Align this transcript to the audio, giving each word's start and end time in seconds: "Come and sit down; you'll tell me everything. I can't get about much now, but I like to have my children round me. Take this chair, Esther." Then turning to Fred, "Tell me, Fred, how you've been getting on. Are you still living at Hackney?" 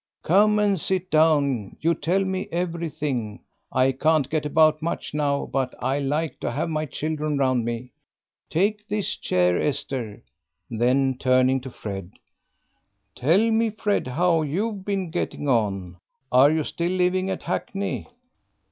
"Come 0.23 0.57
and 0.57 0.79
sit 0.79 1.11
down; 1.11 1.75
you'll 1.79 1.93
tell 1.93 2.25
me 2.25 2.47
everything. 2.51 3.41
I 3.71 3.91
can't 3.91 4.31
get 4.31 4.47
about 4.47 4.81
much 4.81 5.13
now, 5.13 5.45
but 5.45 5.75
I 5.77 5.99
like 5.99 6.39
to 6.39 6.49
have 6.49 6.71
my 6.71 6.87
children 6.87 7.37
round 7.37 7.63
me. 7.65 7.91
Take 8.49 8.87
this 8.87 9.15
chair, 9.15 9.59
Esther." 9.61 10.23
Then 10.71 11.19
turning 11.19 11.61
to 11.61 11.69
Fred, 11.69 12.13
"Tell 13.13 13.51
me, 13.51 13.69
Fred, 13.69 14.07
how 14.07 14.41
you've 14.41 14.83
been 14.85 15.11
getting 15.11 15.47
on. 15.47 15.97
Are 16.31 16.49
you 16.49 16.63
still 16.63 16.91
living 16.93 17.29
at 17.29 17.43
Hackney?" 17.43 18.07